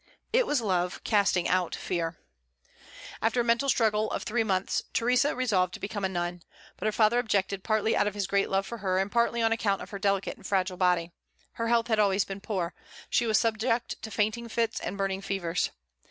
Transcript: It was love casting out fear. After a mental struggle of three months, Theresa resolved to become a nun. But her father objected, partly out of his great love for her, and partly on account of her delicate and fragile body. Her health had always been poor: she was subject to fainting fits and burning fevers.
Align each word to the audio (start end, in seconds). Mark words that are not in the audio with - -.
It 0.33 0.47
was 0.47 0.61
love 0.61 0.99
casting 1.03 1.47
out 1.47 1.75
fear. 1.75 2.17
After 3.21 3.39
a 3.41 3.43
mental 3.43 3.69
struggle 3.69 4.09
of 4.09 4.23
three 4.23 4.43
months, 4.43 4.81
Theresa 4.95 5.35
resolved 5.35 5.75
to 5.75 5.79
become 5.79 6.03
a 6.03 6.09
nun. 6.09 6.41
But 6.77 6.87
her 6.87 6.91
father 6.91 7.19
objected, 7.19 7.63
partly 7.63 7.95
out 7.95 8.07
of 8.07 8.15
his 8.15 8.25
great 8.25 8.49
love 8.49 8.65
for 8.65 8.79
her, 8.79 8.97
and 8.97 9.11
partly 9.11 9.43
on 9.43 9.51
account 9.51 9.79
of 9.83 9.91
her 9.91 9.99
delicate 9.99 10.37
and 10.37 10.47
fragile 10.47 10.75
body. 10.77 11.11
Her 11.51 11.67
health 11.67 11.85
had 11.87 11.99
always 11.99 12.25
been 12.25 12.41
poor: 12.41 12.73
she 13.11 13.27
was 13.27 13.37
subject 13.37 14.01
to 14.01 14.09
fainting 14.09 14.49
fits 14.49 14.79
and 14.79 14.97
burning 14.97 15.21
fevers. 15.21 15.69